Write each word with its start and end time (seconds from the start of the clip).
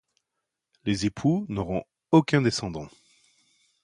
Les 0.83 1.05
époux 1.05 1.45
n'auront 1.47 1.83
aucun 2.09 2.41
descendant. 2.41 2.87